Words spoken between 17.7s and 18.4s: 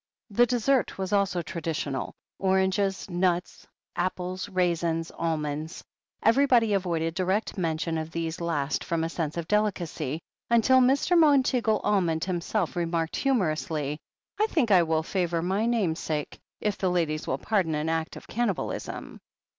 an act of